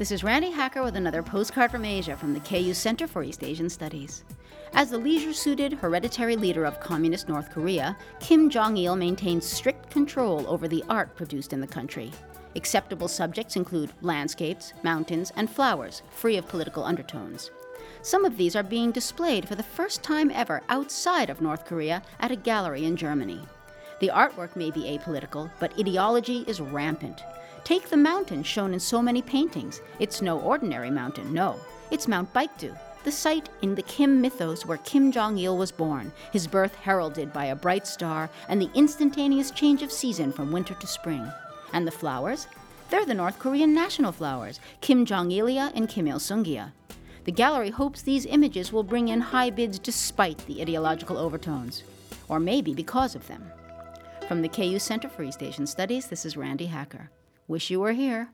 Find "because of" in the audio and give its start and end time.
52.72-53.28